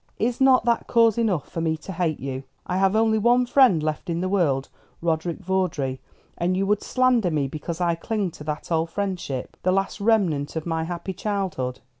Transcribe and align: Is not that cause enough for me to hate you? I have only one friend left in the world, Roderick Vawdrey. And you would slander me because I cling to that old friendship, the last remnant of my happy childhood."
Is 0.17 0.41
not 0.41 0.65
that 0.65 0.87
cause 0.87 1.19
enough 1.19 1.47
for 1.47 1.61
me 1.61 1.77
to 1.77 1.91
hate 1.91 2.19
you? 2.19 2.43
I 2.65 2.77
have 2.77 2.95
only 2.95 3.19
one 3.19 3.45
friend 3.45 3.83
left 3.83 4.09
in 4.09 4.19
the 4.19 4.27
world, 4.29 4.67
Roderick 4.99 5.37
Vawdrey. 5.41 5.99
And 6.39 6.57
you 6.57 6.65
would 6.65 6.81
slander 6.81 7.29
me 7.29 7.47
because 7.47 7.79
I 7.79 7.93
cling 7.93 8.31
to 8.31 8.43
that 8.45 8.71
old 8.71 8.89
friendship, 8.89 9.57
the 9.61 9.71
last 9.71 10.01
remnant 10.01 10.55
of 10.55 10.65
my 10.65 10.85
happy 10.85 11.13
childhood." 11.13 11.81